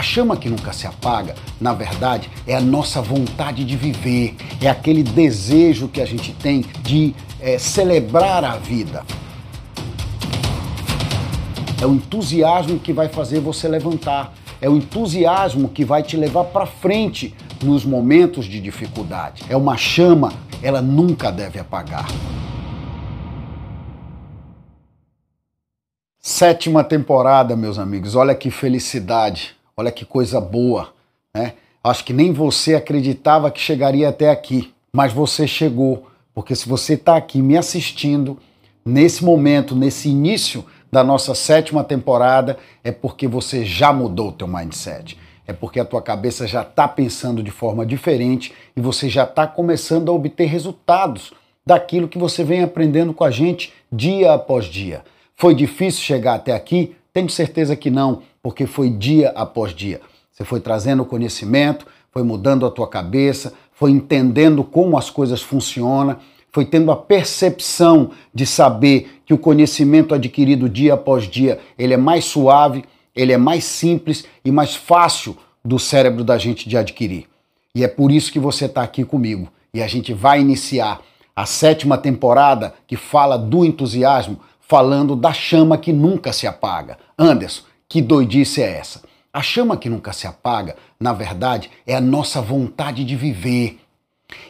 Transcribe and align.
A 0.00 0.02
chama 0.02 0.34
que 0.34 0.48
nunca 0.48 0.72
se 0.72 0.86
apaga, 0.86 1.34
na 1.60 1.74
verdade, 1.74 2.30
é 2.46 2.56
a 2.56 2.60
nossa 2.60 3.02
vontade 3.02 3.66
de 3.66 3.76
viver, 3.76 4.34
é 4.58 4.66
aquele 4.66 5.02
desejo 5.02 5.88
que 5.88 6.00
a 6.00 6.06
gente 6.06 6.32
tem 6.32 6.64
de 6.80 7.14
é, 7.38 7.58
celebrar 7.58 8.42
a 8.42 8.56
vida. 8.56 9.04
É 11.82 11.84
o 11.84 11.92
entusiasmo 11.92 12.78
que 12.78 12.94
vai 12.94 13.10
fazer 13.10 13.40
você 13.40 13.68
levantar, 13.68 14.32
é 14.58 14.70
o 14.70 14.76
entusiasmo 14.78 15.68
que 15.68 15.84
vai 15.84 16.02
te 16.02 16.16
levar 16.16 16.44
para 16.44 16.64
frente 16.64 17.34
nos 17.62 17.84
momentos 17.84 18.46
de 18.46 18.58
dificuldade. 18.58 19.44
É 19.50 19.56
uma 19.56 19.76
chama, 19.76 20.32
ela 20.62 20.80
nunca 20.80 21.30
deve 21.30 21.58
apagar. 21.58 22.06
Sétima 26.18 26.82
temporada, 26.82 27.54
meus 27.54 27.78
amigos. 27.78 28.14
Olha 28.14 28.34
que 28.34 28.50
felicidade, 28.50 29.59
olha 29.80 29.90
que 29.90 30.04
coisa 30.04 30.40
boa, 30.40 30.92
né? 31.34 31.54
Acho 31.82 32.04
que 32.04 32.12
nem 32.12 32.32
você 32.32 32.74
acreditava 32.74 33.50
que 33.50 33.58
chegaria 33.58 34.10
até 34.10 34.30
aqui, 34.30 34.74
mas 34.92 35.12
você 35.12 35.46
chegou, 35.46 36.06
porque 36.34 36.54
se 36.54 36.68
você 36.68 36.92
está 36.92 37.16
aqui 37.16 37.40
me 37.40 37.56
assistindo 37.56 38.38
nesse 38.84 39.24
momento, 39.24 39.74
nesse 39.74 40.10
início 40.10 40.64
da 40.92 41.02
nossa 41.02 41.34
sétima 41.34 41.82
temporada, 41.82 42.58
é 42.84 42.92
porque 42.92 43.26
você 43.26 43.64
já 43.64 43.92
mudou 43.92 44.28
o 44.28 44.32
teu 44.32 44.46
mindset. 44.46 45.16
É 45.46 45.52
porque 45.54 45.80
a 45.80 45.84
tua 45.84 46.02
cabeça 46.02 46.46
já 46.46 46.60
está 46.60 46.86
pensando 46.86 47.42
de 47.42 47.50
forma 47.50 47.86
diferente 47.86 48.52
e 48.76 48.80
você 48.80 49.08
já 49.08 49.24
está 49.24 49.46
começando 49.46 50.10
a 50.10 50.12
obter 50.12 50.44
resultados 50.44 51.32
daquilo 51.66 52.08
que 52.08 52.18
você 52.18 52.44
vem 52.44 52.62
aprendendo 52.62 53.14
com 53.14 53.24
a 53.24 53.30
gente 53.30 53.72
dia 53.90 54.34
após 54.34 54.66
dia. 54.66 55.02
Foi 55.34 55.54
difícil 55.54 56.02
chegar 56.02 56.34
até 56.34 56.52
aqui? 56.52 56.94
Tenho 57.12 57.30
certeza 57.30 57.74
que 57.74 57.90
não, 57.90 58.22
porque 58.42 58.66
foi 58.66 58.90
dia 58.90 59.30
após 59.30 59.74
dia. 59.74 60.00
Você 60.30 60.44
foi 60.44 60.60
trazendo 60.60 61.04
conhecimento, 61.04 61.86
foi 62.10 62.22
mudando 62.22 62.66
a 62.66 62.70
tua 62.70 62.88
cabeça, 62.88 63.52
foi 63.72 63.90
entendendo 63.90 64.64
como 64.64 64.98
as 64.98 65.10
coisas 65.10 65.42
funcionam, 65.42 66.16
foi 66.52 66.64
tendo 66.64 66.90
a 66.90 66.96
percepção 66.96 68.10
de 68.34 68.44
saber 68.44 69.20
que 69.24 69.32
o 69.32 69.38
conhecimento 69.38 70.14
adquirido 70.14 70.68
dia 70.68 70.94
após 70.94 71.24
dia, 71.24 71.60
ele 71.78 71.94
é 71.94 71.96
mais 71.96 72.24
suave, 72.24 72.84
ele 73.14 73.32
é 73.32 73.36
mais 73.36 73.64
simples 73.64 74.24
e 74.44 74.50
mais 74.50 74.74
fácil 74.74 75.36
do 75.64 75.78
cérebro 75.78 76.24
da 76.24 76.38
gente 76.38 76.68
de 76.68 76.76
adquirir. 76.76 77.26
E 77.74 77.84
é 77.84 77.88
por 77.88 78.10
isso 78.10 78.32
que 78.32 78.38
você 78.38 78.64
está 78.64 78.82
aqui 78.82 79.04
comigo. 79.04 79.48
E 79.72 79.80
a 79.80 79.86
gente 79.86 80.12
vai 80.12 80.40
iniciar 80.40 81.00
a 81.36 81.46
sétima 81.46 81.96
temporada 81.96 82.74
que 82.86 82.96
fala 82.96 83.36
do 83.36 83.64
entusiasmo 83.64 84.40
falando 84.60 85.14
da 85.14 85.32
chama 85.32 85.78
que 85.78 85.92
nunca 85.92 86.32
se 86.32 86.46
apaga. 86.46 86.98
Anderson, 87.18 87.62
que 87.90 88.00
doidice 88.00 88.62
é 88.62 88.78
essa? 88.78 89.02
A 89.32 89.42
chama 89.42 89.76
que 89.76 89.88
nunca 89.88 90.12
se 90.12 90.24
apaga, 90.24 90.76
na 90.98 91.12
verdade, 91.12 91.68
é 91.84 91.96
a 91.96 92.00
nossa 92.00 92.40
vontade 92.40 93.04
de 93.04 93.16
viver. 93.16 93.80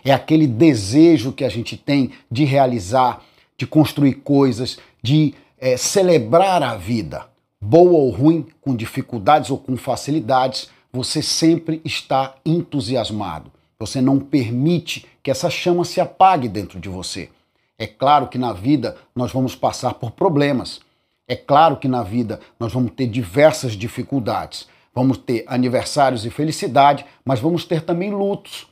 É 0.05 0.13
aquele 0.13 0.47
desejo 0.47 1.33
que 1.33 1.43
a 1.43 1.49
gente 1.49 1.75
tem 1.75 2.13
de 2.31 2.45
realizar, 2.45 3.23
de 3.57 3.67
construir 3.67 4.17
coisas, 4.17 4.79
de 5.03 5.33
é, 5.59 5.79
celebrar 5.79 6.63
a 6.63 6.77
vida. 6.77 7.29
Boa 7.59 7.93
ou 7.93 8.11
ruim, 8.11 8.47
com 8.61 8.77
dificuldades 8.77 9.51
ou 9.51 9.57
com 9.57 9.75
facilidades, 9.75 10.69
você 10.93 11.23
sempre 11.23 11.81
está 11.83 12.35
entusiasmado. 12.45 13.51
Você 13.79 14.03
não 14.03 14.19
permite 14.19 15.07
que 15.23 15.31
essa 15.31 15.49
chama 15.49 15.87
se 15.87 15.99
apague 15.99 16.47
dentro 16.47 16.79
de 16.79 16.91
você. 16.91 17.31
É 17.79 17.87
claro 17.87 18.29
que 18.29 18.37
na 18.37 18.53
vida 18.53 18.99
nós 19.17 19.33
vamos 19.33 19.57
passar 19.57 19.95
por 19.95 20.11
problemas. 20.11 20.83
É 21.31 21.37
claro 21.37 21.77
que 21.77 21.87
na 21.87 22.03
vida 22.03 22.41
nós 22.59 22.73
vamos 22.73 22.91
ter 22.91 23.07
diversas 23.07 23.75
dificuldades. 23.75 24.67
Vamos 24.93 25.17
ter 25.17 25.45
aniversários 25.47 26.27
e 26.27 26.31
felicidade, 26.31 27.07
mas 27.25 27.39
vamos 27.39 27.65
ter 27.65 27.83
também 27.83 28.11
lutos. 28.11 28.67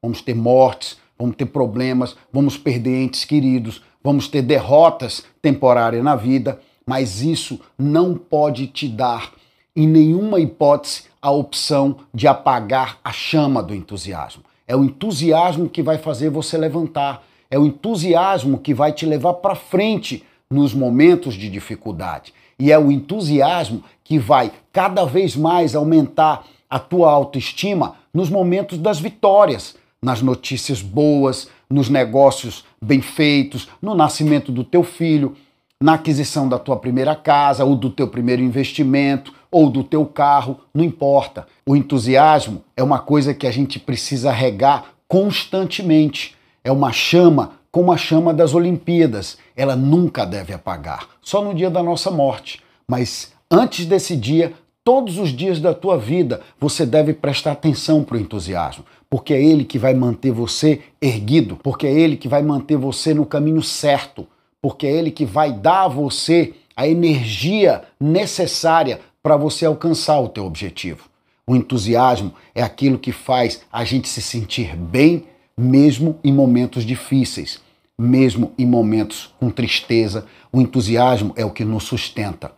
Vamos 0.00 0.22
ter 0.22 0.32
mortes, 0.32 0.96
vamos 1.18 1.34
ter 1.34 1.46
problemas, 1.46 2.14
vamos 2.32 2.56
perder 2.56 3.02
entes 3.02 3.24
queridos, 3.24 3.82
vamos 4.00 4.28
ter 4.28 4.42
derrotas 4.42 5.24
temporárias 5.42 6.04
na 6.04 6.14
vida, 6.14 6.60
mas 6.86 7.20
isso 7.20 7.58
não 7.76 8.14
pode 8.14 8.68
te 8.68 8.86
dar, 8.86 9.32
em 9.74 9.88
nenhuma 9.88 10.38
hipótese, 10.38 11.06
a 11.20 11.32
opção 11.32 11.96
de 12.14 12.28
apagar 12.28 13.00
a 13.02 13.10
chama 13.10 13.60
do 13.60 13.74
entusiasmo. 13.74 14.44
É 14.68 14.76
o 14.76 14.84
entusiasmo 14.84 15.68
que 15.68 15.82
vai 15.82 15.98
fazer 15.98 16.30
você 16.30 16.56
levantar 16.56 17.24
é 17.54 17.58
o 17.58 17.66
entusiasmo 17.66 18.58
que 18.58 18.74
vai 18.74 18.92
te 18.92 19.06
levar 19.06 19.34
para 19.34 19.54
frente 19.54 20.24
nos 20.54 20.72
momentos 20.72 21.34
de 21.34 21.50
dificuldade. 21.50 22.32
E 22.58 22.70
é 22.70 22.78
o 22.78 22.92
entusiasmo 22.92 23.82
que 24.04 24.18
vai 24.18 24.52
cada 24.72 25.04
vez 25.04 25.34
mais 25.34 25.74
aumentar 25.74 26.44
a 26.70 26.78
tua 26.78 27.10
autoestima 27.10 27.96
nos 28.12 28.30
momentos 28.30 28.78
das 28.78 29.00
vitórias, 29.00 29.74
nas 30.00 30.22
notícias 30.22 30.80
boas, 30.80 31.48
nos 31.68 31.88
negócios 31.88 32.64
bem 32.80 33.00
feitos, 33.00 33.68
no 33.82 33.94
nascimento 33.94 34.52
do 34.52 34.62
teu 34.62 34.84
filho, 34.84 35.34
na 35.82 35.94
aquisição 35.94 36.48
da 36.48 36.58
tua 36.58 36.76
primeira 36.76 37.16
casa, 37.16 37.64
ou 37.64 37.74
do 37.74 37.90
teu 37.90 38.06
primeiro 38.06 38.42
investimento, 38.42 39.34
ou 39.50 39.68
do 39.68 39.82
teu 39.82 40.06
carro, 40.06 40.60
não 40.72 40.84
importa. 40.84 41.46
O 41.66 41.74
entusiasmo 41.74 42.62
é 42.76 42.82
uma 42.82 43.00
coisa 43.00 43.34
que 43.34 43.46
a 43.46 43.50
gente 43.50 43.80
precisa 43.80 44.30
regar 44.30 44.94
constantemente. 45.08 46.36
É 46.62 46.70
uma 46.70 46.92
chama 46.92 47.52
como 47.70 47.92
a 47.92 47.96
chama 47.96 48.32
das 48.32 48.54
Olimpíadas. 48.54 49.36
Ela 49.56 49.76
nunca 49.76 50.24
deve 50.24 50.52
apagar, 50.52 51.08
só 51.20 51.42
no 51.42 51.54
dia 51.54 51.70
da 51.70 51.82
nossa 51.82 52.10
morte. 52.10 52.62
Mas 52.86 53.32
antes 53.50 53.86
desse 53.86 54.16
dia, 54.16 54.52
todos 54.82 55.18
os 55.18 55.30
dias 55.30 55.60
da 55.60 55.72
tua 55.72 55.96
vida, 55.96 56.42
você 56.60 56.84
deve 56.84 57.14
prestar 57.14 57.52
atenção 57.52 58.04
para 58.04 58.16
o 58.16 58.20
entusiasmo, 58.20 58.84
porque 59.08 59.32
é 59.32 59.42
ele 59.42 59.64
que 59.64 59.78
vai 59.78 59.94
manter 59.94 60.32
você 60.32 60.82
erguido, 61.00 61.56
porque 61.62 61.86
é 61.86 61.92
ele 61.92 62.16
que 62.16 62.28
vai 62.28 62.42
manter 62.42 62.76
você 62.76 63.14
no 63.14 63.24
caminho 63.24 63.62
certo, 63.62 64.26
porque 64.60 64.86
é 64.86 64.92
ele 64.92 65.10
que 65.10 65.24
vai 65.24 65.52
dar 65.52 65.84
a 65.84 65.88
você 65.88 66.54
a 66.76 66.88
energia 66.88 67.84
necessária 68.00 69.00
para 69.22 69.36
você 69.36 69.64
alcançar 69.64 70.18
o 70.20 70.28
teu 70.28 70.44
objetivo. 70.44 71.08
O 71.46 71.54
entusiasmo 71.54 72.32
é 72.54 72.62
aquilo 72.62 72.98
que 72.98 73.12
faz 73.12 73.62
a 73.72 73.84
gente 73.84 74.08
se 74.08 74.20
sentir 74.20 74.76
bem 74.76 75.24
mesmo 75.56 76.18
em 76.24 76.32
momentos 76.32 76.84
difíceis, 76.84 77.60
mesmo 77.98 78.52
em 78.58 78.66
momentos 78.66 79.34
com 79.38 79.50
tristeza. 79.50 80.26
O 80.52 80.60
entusiasmo 80.60 81.32
é 81.36 81.44
o 81.44 81.50
que 81.50 81.64
nos 81.64 81.84
sustenta. 81.84 82.52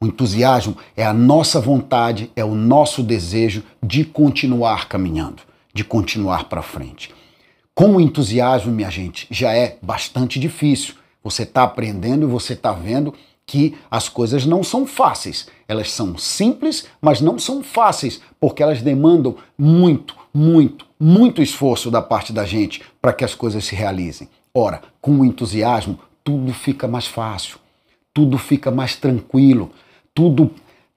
O 0.00 0.06
entusiasmo 0.06 0.76
é 0.96 1.04
a 1.04 1.12
nossa 1.12 1.60
vontade, 1.60 2.30
é 2.36 2.44
o 2.44 2.54
nosso 2.54 3.02
desejo 3.02 3.64
de 3.82 4.04
continuar 4.04 4.88
caminhando, 4.88 5.42
de 5.74 5.82
continuar 5.82 6.44
para 6.44 6.62
frente. 6.62 7.12
Com 7.74 7.96
o 7.96 8.00
entusiasmo, 8.00 8.72
minha 8.72 8.90
gente, 8.90 9.26
já 9.30 9.52
é 9.52 9.76
bastante 9.82 10.38
difícil. 10.38 10.94
Você 11.22 11.42
está 11.42 11.64
aprendendo 11.64 12.26
e 12.26 12.30
você 12.30 12.52
está 12.52 12.72
vendo 12.72 13.12
que 13.44 13.76
as 13.90 14.08
coisas 14.08 14.44
não 14.44 14.62
são 14.62 14.86
fáceis. 14.86 15.48
Elas 15.66 15.90
são 15.90 16.16
simples, 16.16 16.86
mas 17.00 17.20
não 17.20 17.38
são 17.38 17.62
fáceis, 17.62 18.20
porque 18.38 18.62
elas 18.62 18.82
demandam 18.82 19.36
muito, 19.56 20.14
muito, 20.32 20.86
muito 21.00 21.42
esforço 21.42 21.90
da 21.90 22.02
parte 22.02 22.32
da 22.32 22.44
gente 22.44 22.82
para 23.00 23.12
que 23.12 23.24
as 23.24 23.34
coisas 23.34 23.64
se 23.64 23.74
realizem. 23.74 24.28
Ora, 24.60 24.82
com 25.00 25.20
o 25.20 25.24
entusiasmo, 25.24 26.00
tudo 26.24 26.52
fica 26.52 26.88
mais 26.88 27.06
fácil, 27.06 27.58
tudo 28.12 28.36
fica 28.36 28.72
mais 28.72 28.96
tranquilo, 28.96 29.70
tudo 30.12 30.50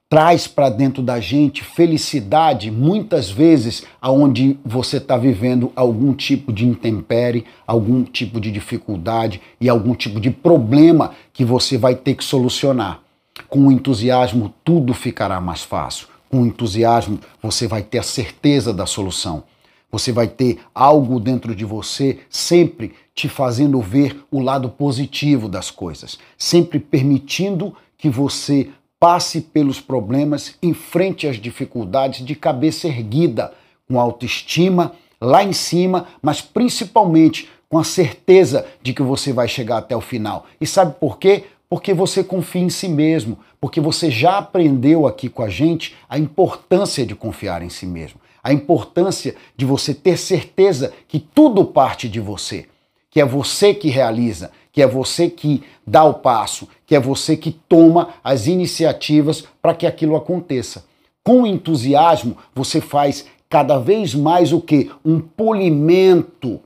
traz 0.10 0.48
para 0.48 0.68
dentro 0.68 1.04
da 1.04 1.20
gente 1.20 1.64
felicidade, 1.64 2.72
muitas 2.72 3.30
vezes 3.30 3.84
aonde 4.02 4.58
você 4.66 4.98
está 4.98 5.16
vivendo 5.16 5.72
algum 5.76 6.12
tipo 6.12 6.52
de 6.52 6.66
intempérie, 6.66 7.46
algum 7.68 8.04
tipo 8.04 8.42
de 8.42 8.52
dificuldade 8.52 9.40
e 9.60 9.70
algum 9.70 9.94
tipo 9.94 10.20
de 10.20 10.32
problema 10.32 11.12
que 11.32 11.46
você 11.46 11.78
vai 11.78 11.94
ter 11.94 12.16
que 12.16 12.24
solucionar. 12.24 13.02
Com 13.48 13.68
o 13.68 13.72
entusiasmo, 13.72 14.52
tudo 14.66 14.92
ficará 14.92 15.40
mais 15.40 15.62
fácil. 15.62 16.08
Com 16.32 16.48
entusiasmo, 16.48 17.20
você 17.40 17.68
vai 17.68 17.84
ter 17.84 18.00
a 18.00 18.04
certeza 18.04 18.74
da 18.74 18.88
solução. 18.88 19.44
Você 19.92 20.12
vai 20.12 20.28
ter 20.28 20.60
algo 20.74 21.20
dentro 21.20 21.54
de 21.54 21.66
você 21.66 22.20
sempre 22.30 22.94
te 23.14 23.28
fazendo 23.28 23.82
ver 23.82 24.24
o 24.32 24.40
lado 24.40 24.70
positivo 24.70 25.50
das 25.50 25.70
coisas, 25.70 26.18
sempre 26.38 26.80
permitindo 26.80 27.76
que 27.98 28.10
você 28.10 28.70
passe 29.00 29.42
pelos 29.42 29.82
problemas, 29.82 30.56
enfrente 30.62 31.28
as 31.28 31.38
dificuldades 31.38 32.26
de 32.26 32.36
cabeça 32.36 32.88
erguida, 32.88 33.52
com 33.88 34.00
autoestima 34.00 34.94
lá 35.20 35.44
em 35.44 35.54
cima, 35.54 36.08
mas 36.22 36.42
principalmente 36.42 37.50
com 37.68 37.78
a 37.78 37.84
certeza 37.84 38.66
de 38.82 38.94
que 38.94 39.02
você 39.02 39.32
vai 39.34 39.48
chegar 39.48 39.78
até 39.78 39.96
o 39.96 40.02
final. 40.02 40.46
E 40.60 40.68
sabe 40.68 40.96
por 41.00 41.18
quê? 41.18 41.46
Porque 41.70 41.94
você 41.94 42.24
confia 42.24 42.62
em 42.62 42.70
si 42.70 42.90
mesmo, 42.90 43.40
porque 43.60 43.80
você 43.80 44.12
já 44.12 44.38
aprendeu 44.38 45.08
aqui 45.08 45.30
com 45.30 45.42
a 45.42 45.50
gente 45.50 45.96
a 46.10 46.20
importância 46.20 47.06
de 47.06 47.16
confiar 47.16 47.62
em 47.62 47.70
si 47.70 47.86
mesmo, 47.86 48.20
a 48.44 48.52
importância 48.52 49.36
de 49.56 49.66
você 49.66 49.94
ter 49.94 50.18
certeza 50.18 50.94
que 51.08 51.20
tudo 51.20 51.66
parte 51.66 52.10
de 52.10 52.20
você, 52.20 52.66
que 53.10 53.20
é 53.20 53.26
você 53.26 53.74
que 53.74 53.90
realiza, 53.90 54.52
que 54.72 54.82
é 54.82 54.88
você 54.88 55.30
que 55.30 55.64
dá 55.86 56.04
o 56.04 56.16
passo, 56.16 56.68
que 56.86 56.96
é 56.96 57.00
você 57.00 57.36
que 57.36 57.52
toma 57.52 58.16
as 58.24 58.48
iniciativas 58.48 59.44
para 59.62 59.74
que 59.74 59.86
aquilo 59.86 60.16
aconteça. 60.16 60.86
Com 61.24 61.46
entusiasmo, 61.46 62.38
você 62.56 62.82
faz 62.82 63.26
cada 63.50 63.78
vez 63.78 64.16
mais 64.16 64.54
o 64.54 64.62
que? 64.62 64.90
Um 65.04 65.20
polimento 65.20 66.60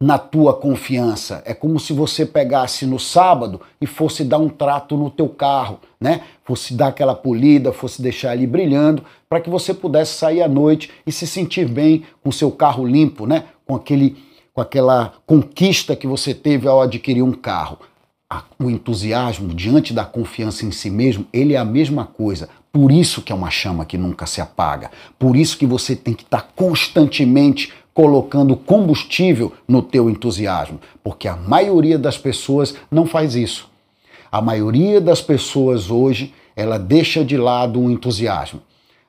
na 0.00 0.16
tua 0.16 0.54
confiança. 0.54 1.42
É 1.44 1.52
como 1.52 1.80
se 1.80 1.92
você 1.92 2.24
pegasse 2.24 2.86
no 2.86 3.00
sábado 3.00 3.60
e 3.80 3.86
fosse 3.86 4.22
dar 4.22 4.38
um 4.38 4.48
trato 4.48 4.96
no 4.96 5.10
teu 5.10 5.28
carro, 5.28 5.80
né? 6.00 6.22
Fosse 6.44 6.74
dar 6.74 6.88
aquela 6.88 7.14
polida, 7.14 7.72
fosse 7.72 8.00
deixar 8.00 8.36
ele 8.36 8.46
brilhando, 8.46 9.02
para 9.28 9.40
que 9.40 9.50
você 9.50 9.74
pudesse 9.74 10.12
sair 10.14 10.40
à 10.40 10.48
noite 10.48 10.90
e 11.04 11.10
se 11.10 11.26
sentir 11.26 11.68
bem 11.68 12.04
com 12.22 12.30
seu 12.30 12.50
carro 12.50 12.86
limpo, 12.86 13.26
né? 13.26 13.44
Com 13.66 13.74
aquele 13.74 14.16
com 14.54 14.62
aquela 14.62 15.14
conquista 15.24 15.94
que 15.94 16.04
você 16.04 16.34
teve 16.34 16.66
ao 16.66 16.80
adquirir 16.80 17.22
um 17.22 17.32
carro. 17.32 17.78
O 18.58 18.68
entusiasmo 18.68 19.54
diante 19.54 19.94
da 19.94 20.04
confiança 20.04 20.66
em 20.66 20.72
si 20.72 20.90
mesmo, 20.90 21.26
ele 21.32 21.54
é 21.54 21.58
a 21.58 21.64
mesma 21.64 22.04
coisa. 22.04 22.48
Por 22.72 22.90
isso 22.90 23.22
que 23.22 23.30
é 23.30 23.34
uma 23.34 23.50
chama 23.50 23.86
que 23.86 23.96
nunca 23.96 24.26
se 24.26 24.40
apaga. 24.40 24.90
Por 25.16 25.36
isso 25.36 25.56
que 25.56 25.64
você 25.64 25.94
tem 25.94 26.12
que 26.12 26.24
estar 26.24 26.50
constantemente 26.56 27.72
colocando 27.98 28.54
combustível 28.54 29.52
no 29.66 29.82
teu 29.82 30.08
entusiasmo, 30.08 30.78
porque 31.02 31.26
a 31.26 31.34
maioria 31.34 31.98
das 31.98 32.16
pessoas 32.16 32.76
não 32.88 33.04
faz 33.04 33.34
isso. 33.34 33.68
A 34.30 34.40
maioria 34.40 35.00
das 35.00 35.20
pessoas 35.20 35.90
hoje, 35.90 36.32
ela 36.54 36.78
deixa 36.78 37.24
de 37.24 37.36
lado 37.36 37.80
o 37.80 37.90
entusiasmo. 37.90 38.62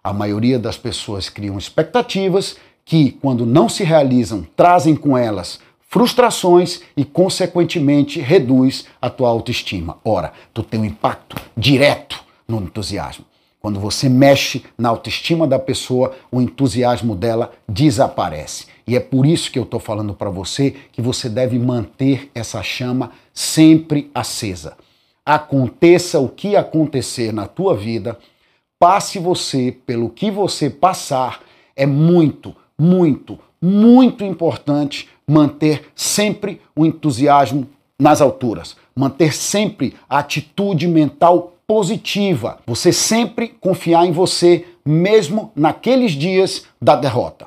A 0.03 0.11
maioria 0.11 0.57
das 0.57 0.75
pessoas 0.75 1.29
criam 1.29 1.55
expectativas 1.55 2.57
que, 2.83 3.11
quando 3.11 3.45
não 3.45 3.69
se 3.69 3.83
realizam, 3.83 4.43
trazem 4.55 4.95
com 4.95 5.15
elas 5.15 5.59
frustrações 5.87 6.81
e, 6.97 7.05
consequentemente, 7.05 8.19
reduz 8.19 8.87
a 8.99 9.07
tua 9.07 9.29
autoestima. 9.29 9.97
Ora, 10.03 10.33
tu 10.51 10.63
tem 10.63 10.79
um 10.79 10.85
impacto 10.85 11.35
direto 11.55 12.23
no 12.47 12.57
entusiasmo. 12.57 13.28
Quando 13.61 13.79
você 13.79 14.07
mexe 14.07 14.63
na 14.77 14.89
autoestima 14.89 15.45
da 15.45 15.59
pessoa, 15.59 16.15
o 16.31 16.39
entusiasmo 16.39 17.13
dela 17.13 17.51
desaparece. 17.67 18.67
E 18.87 18.95
é 18.95 18.99
por 18.99 19.25
isso 19.25 19.51
que 19.51 19.59
eu 19.59 19.63
estou 19.63 19.79
falando 19.79 20.13
para 20.13 20.29
você 20.29 20.75
que 20.91 21.01
você 21.01 21.27
deve 21.27 21.59
manter 21.59 22.31
essa 22.33 22.63
chama 22.63 23.11
sempre 23.33 24.09
acesa. 24.15 24.77
Aconteça 25.25 26.19
o 26.19 26.29
que 26.29 26.55
acontecer 26.55 27.33
na 27.33 27.47
tua 27.47 27.75
vida, 27.75 28.17
passe 28.79 29.19
você 29.19 29.77
pelo 29.85 30.09
que 30.09 30.31
você 30.31 30.69
passar, 30.69 31.41
é 31.75 31.85
muito, 31.85 32.55
muito, 32.77 33.37
muito 33.61 34.23
importante 34.23 35.09
manter 35.27 35.91
sempre 35.93 36.61
o 36.73 36.85
entusiasmo 36.85 37.67
nas 37.99 38.21
alturas, 38.21 38.77
manter 38.95 39.33
sempre 39.33 39.95
a 40.09 40.19
atitude 40.19 40.87
mental 40.87 41.58
positiva. 41.69 42.57
Você 42.65 42.91
sempre 42.91 43.47
confiar 43.47 44.03
em 44.03 44.11
você, 44.11 44.65
mesmo 44.83 45.51
naqueles 45.55 46.13
dias 46.13 46.63
da 46.81 46.95
derrota. 46.95 47.45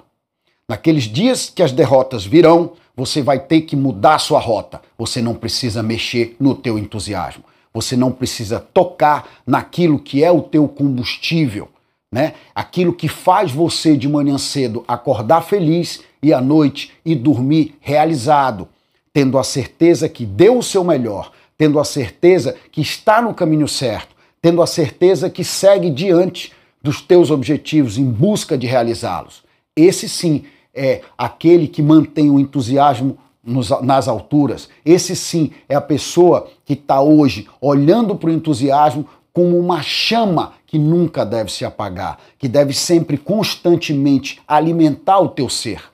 Naqueles 0.69 1.05
dias 1.05 1.51
que 1.51 1.61
as 1.61 1.73
derrotas 1.73 2.25
virão, 2.25 2.75
você 2.97 3.21
vai 3.21 3.41
ter 3.41 3.63
que 3.63 3.75
mudar 3.75 4.21
sua 4.21 4.39
rota. 4.39 4.81
Você 4.97 5.21
não 5.21 5.35
precisa 5.35 5.83
mexer 5.83 6.37
no 6.39 6.55
teu 6.55 6.79
entusiasmo. 6.79 7.43
Você 7.75 7.97
não 7.97 8.13
precisa 8.13 8.61
tocar 8.61 9.29
naquilo 9.45 9.99
que 9.99 10.23
é 10.23 10.31
o 10.31 10.41
teu 10.41 10.69
combustível, 10.69 11.69
né? 12.13 12.35
Aquilo 12.55 12.93
que 12.93 13.09
faz 13.09 13.51
você 13.51 13.97
de 13.97 14.09
manhã 14.09 14.39
cedo 14.39 14.85
acordar 14.87 15.43
feliz 15.43 16.01
e 16.23 16.33
à 16.33 16.41
noite 16.41 16.93
e 17.05 17.17
dormir 17.17 17.75
realizado, 17.81 18.69
tendo 19.13 19.37
a 19.37 19.43
certeza 19.43 20.09
que 20.09 20.25
deu 20.25 20.59
o 20.59 20.63
seu 20.63 20.85
melhor, 20.85 21.33
tendo 21.63 21.79
a 21.79 21.85
certeza 21.85 22.57
que 22.73 22.81
está 22.81 23.23
no 23.23 23.33
caminho 23.33 23.69
certo, 23.69 24.17
tendo 24.41 24.61
a 24.61 24.67
certeza 24.67 25.31
que 25.31 25.45
segue 25.45 25.91
diante 25.91 26.53
dos 26.83 27.01
teus 27.01 27.31
objetivos 27.31 27.97
em 27.97 28.05
busca 28.05 28.59
de 28.59 28.67
realizá-los. 28.67 29.45
Esse 29.77 30.09
sim 30.09 30.43
é 30.75 31.03
aquele 31.17 31.69
que 31.69 31.81
mantém 31.81 32.33
o 32.33 32.41
entusiasmo 32.41 33.17
nos, 33.45 33.71
nas 33.81 34.09
alturas. 34.09 34.69
Esse 34.85 35.15
sim 35.15 35.53
é 35.69 35.77
a 35.77 35.81
pessoa 35.81 36.51
que 36.65 36.73
está 36.73 37.01
hoje 37.01 37.47
olhando 37.61 38.17
para 38.17 38.31
o 38.31 38.33
entusiasmo 38.33 39.07
como 39.33 39.57
uma 39.57 39.83
chama 39.83 40.55
que 40.67 40.81
nunca 40.81 41.25
deve 41.25 41.53
se 41.53 41.65
apagar, 41.65 42.19
que 42.41 42.49
deve 42.49 42.73
sempre 42.73 43.17
constantemente 43.17 44.41
alimentar 44.49 45.21
o 45.21 45.29
teu 45.29 45.49
ser 45.49 45.92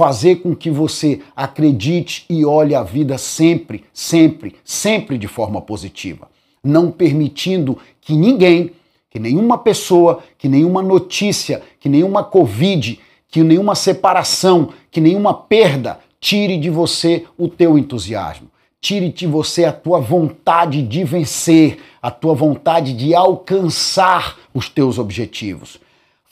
fazer 0.00 0.36
com 0.36 0.56
que 0.56 0.70
você 0.70 1.20
acredite 1.36 2.24
e 2.30 2.42
olhe 2.42 2.74
a 2.74 2.82
vida 2.82 3.18
sempre, 3.18 3.84
sempre, 3.92 4.56
sempre 4.64 5.18
de 5.18 5.28
forma 5.28 5.60
positiva, 5.60 6.30
não 6.64 6.90
permitindo 6.90 7.76
que 8.00 8.14
ninguém, 8.14 8.70
que 9.10 9.18
nenhuma 9.18 9.58
pessoa, 9.58 10.20
que 10.38 10.48
nenhuma 10.48 10.80
notícia, 10.80 11.60
que 11.78 11.86
nenhuma 11.86 12.24
Covid, 12.24 12.98
que 13.30 13.42
nenhuma 13.42 13.74
separação, 13.74 14.70
que 14.90 15.02
nenhuma 15.02 15.34
perda 15.34 16.00
tire 16.18 16.56
de 16.56 16.70
você 16.70 17.26
o 17.36 17.46
teu 17.46 17.76
entusiasmo. 17.76 18.48
Tire 18.80 19.10
de 19.10 19.26
você 19.26 19.66
a 19.66 19.72
tua 19.72 20.00
vontade 20.00 20.80
de 20.80 21.04
vencer, 21.04 21.78
a 22.00 22.10
tua 22.10 22.32
vontade 22.32 22.94
de 22.94 23.14
alcançar 23.14 24.38
os 24.54 24.66
teus 24.70 24.98
objetivos. 24.98 25.78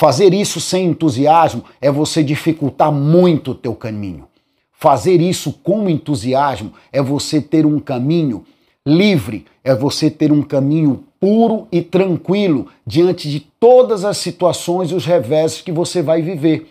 Fazer 0.01 0.33
isso 0.33 0.61
sem 0.61 0.87
entusiasmo 0.87 1.65
é 1.81 1.91
você 1.91 2.23
dificultar 2.23 2.93
muito 2.93 3.51
o 3.51 3.55
teu 3.55 3.75
caminho. 3.75 4.29
Fazer 4.71 5.21
isso 5.21 5.53
com 5.53 5.89
entusiasmo 5.89 6.73
é 6.93 7.03
você 7.03 7.41
ter 7.41 7.67
um 7.67 7.81
caminho 7.81 8.45
livre, 8.87 9.45
é 9.65 9.75
você 9.75 10.09
ter 10.09 10.31
um 10.31 10.41
caminho 10.41 11.05
puro 11.19 11.67
e 11.73 11.83
tranquilo 11.83 12.69
diante 12.87 13.29
de 13.29 13.41
todas 13.41 14.05
as 14.05 14.19
situações 14.19 14.93
e 14.93 14.95
os 14.95 15.05
reveses 15.05 15.63
que 15.63 15.73
você 15.73 16.01
vai 16.01 16.23
viver. 16.23 16.69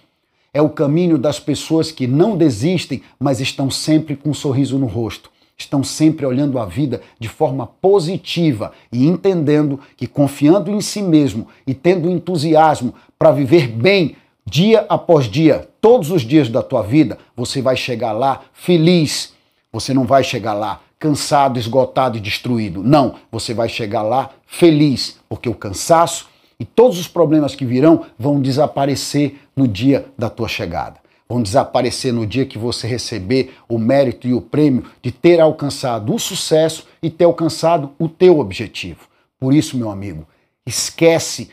É 0.53 0.61
o 0.61 0.69
caminho 0.69 1.17
das 1.17 1.37
pessoas 1.37 1.91
que 1.91 2.07
não 2.07 2.37
desistem, 2.37 3.01
mas 3.19 3.41
estão 3.41 3.69
sempre 3.69 4.15
com 4.15 4.29
um 4.29 4.33
sorriso 4.33 4.79
no 4.79 4.85
rosto 4.85 5.29
estão 5.57 5.83
sempre 5.83 6.25
olhando 6.25 6.59
a 6.59 6.65
vida 6.65 7.01
de 7.19 7.27
forma 7.27 7.65
positiva 7.81 8.71
e 8.91 9.07
entendendo 9.07 9.79
que 9.95 10.05
confiando 10.05 10.71
em 10.71 10.79
si 10.79 11.01
mesmo 11.01 11.47
e 11.65 11.73
tendo 11.73 12.09
entusiasmo 12.09 12.93
para 13.17 13.31
viver 13.31 13.67
bem 13.67 14.15
dia 14.45 14.85
após 14.87 15.25
dia, 15.25 15.67
todos 15.81 16.11
os 16.11 16.21
dias 16.21 16.47
da 16.47 16.61
tua 16.61 16.83
vida, 16.83 17.17
você 17.35 17.61
vai 17.61 17.75
chegar 17.75 18.11
lá 18.11 18.41
feliz. 18.53 19.33
Você 19.73 19.93
não 19.93 20.05
vai 20.05 20.23
chegar 20.23 20.53
lá 20.53 20.79
cansado, 20.99 21.59
esgotado 21.59 22.17
e 22.17 22.21
destruído. 22.21 22.83
Não, 22.83 23.15
você 23.31 23.53
vai 23.53 23.67
chegar 23.67 24.03
lá 24.03 24.29
feliz, 24.45 25.19
porque 25.27 25.49
o 25.49 25.55
cansaço 25.55 26.29
e 26.59 26.65
todos 26.65 26.97
os 26.97 27.07
problemas 27.07 27.55
que 27.55 27.65
virão 27.65 28.05
vão 28.17 28.39
desaparecer 28.39 29.35
no 29.55 29.67
dia 29.67 30.05
da 30.17 30.29
tua 30.29 30.47
chegada 30.47 31.06
vão 31.27 31.41
desaparecer 31.41 32.13
no 32.13 32.25
dia 32.25 32.45
que 32.45 32.57
você 32.57 32.87
receber 32.87 33.55
o 33.67 33.77
mérito 33.77 34.27
e 34.27 34.33
o 34.33 34.41
prêmio 34.41 34.85
de 35.01 35.11
ter 35.11 35.39
alcançado 35.39 36.13
o 36.13 36.19
sucesso 36.19 36.87
e 37.01 37.09
ter 37.09 37.25
alcançado 37.25 37.91
o 37.99 38.07
teu 38.07 38.39
objetivo. 38.39 39.07
Por 39.39 39.53
isso, 39.53 39.77
meu 39.77 39.89
amigo, 39.89 40.27
esquece 40.65 41.49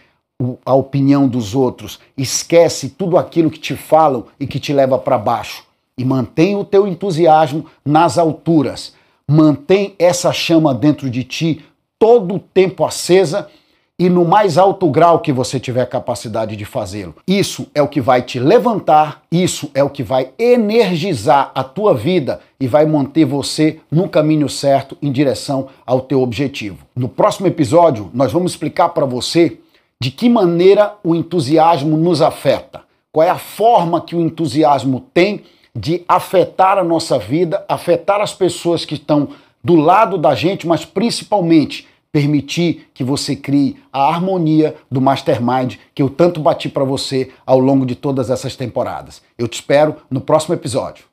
a 0.65 0.75
opinião 0.75 1.29
dos 1.29 1.55
outros, 1.55 2.01
esquece 2.17 2.89
tudo 2.89 3.17
aquilo 3.17 3.51
que 3.51 3.59
te 3.59 3.77
falam 3.77 4.27
e 4.39 4.47
que 4.47 4.59
te 4.59 4.73
leva 4.73 4.99
para 4.99 5.19
baixo 5.19 5.65
e 5.97 6.05
mantém 6.05 6.57
o 6.57 6.65
teu 6.65 6.87
entusiasmo 6.87 7.67
nas 7.85 8.19
alturas. 8.19 8.95
Mantém 9.29 9.95
essa 9.99 10.33
chama 10.33 10.75
dentro 10.75 11.09
de 11.09 11.25
ti 11.25 11.65
todo 11.99 12.35
o 12.35 12.41
tempo 12.41 12.85
acesa 12.85 13.49
e 13.99 14.09
no 14.09 14.25
mais 14.25 14.59
alto 14.59 14.91
grau 14.91 15.21
que 15.21 15.33
você 15.33 15.61
tiver 15.61 15.87
capacidade 15.87 16.57
de 16.57 16.65
fazê-lo. 16.65 17.15
Isso 17.29 17.69
é 17.75 17.81
o 17.81 17.89
que 17.89 18.01
vai 18.01 18.23
te 18.23 18.41
levantar, 18.41 19.23
isso 19.31 19.71
é 19.73 19.85
o 19.85 19.91
que 19.91 20.03
vai 20.03 20.31
energizar 20.39 21.53
a 21.55 21.63
tua 21.63 21.95
vida 21.95 22.41
e 22.59 22.67
vai 22.67 22.87
manter 22.87 23.25
você 23.25 23.79
no 23.91 24.09
caminho 24.09 24.49
certo 24.49 24.97
em 25.01 25.13
direção 25.13 25.69
ao 25.87 26.01
teu 26.01 26.23
objetivo. 26.23 26.79
No 26.97 27.09
próximo 27.09 27.47
episódio, 27.47 28.11
nós 28.13 28.33
vamos 28.33 28.53
explicar 28.53 28.89
para 28.89 29.07
você 29.07 29.59
de 30.01 30.11
que 30.11 30.29
maneira 30.29 30.95
o 31.05 31.15
entusiasmo 31.15 31.97
nos 31.97 32.21
afeta. 32.21 32.83
Qual 33.13 33.25
é 33.25 33.31
a 33.31 33.39
forma 33.39 34.01
que 34.01 34.17
o 34.17 34.21
entusiasmo 34.21 35.05
tem 35.15 35.43
de 35.77 36.03
afetar 36.09 36.79
a 36.79 36.85
nossa 36.85 37.19
vida, 37.19 37.65
afetar 37.69 38.21
as 38.21 38.35
pessoas 38.35 38.85
que 38.85 38.95
estão 38.95 39.29
do 39.63 39.77
lado 39.77 40.19
da 40.19 40.35
gente, 40.35 40.67
mas 40.67 40.85
principalmente 40.85 41.87
permitir 42.15 42.89
que 42.95 43.03
você 43.03 43.35
crie 43.35 43.77
a 43.93 44.09
harmonia 44.09 44.77
do 44.89 45.01
mastermind 45.01 45.75
que 45.93 46.01
eu 46.01 46.09
tanto 46.09 46.39
bati 46.39 46.69
para 46.69 46.85
você 46.85 47.33
ao 47.45 47.59
longo 47.59 47.85
de 47.85 47.97
todas 47.97 48.31
essas 48.31 48.55
temporadas. 48.55 49.21
Eu 49.37 49.49
te 49.49 49.55
espero 49.55 49.97
no 50.09 50.21
próximo 50.21 50.55
episódio. 50.55 51.07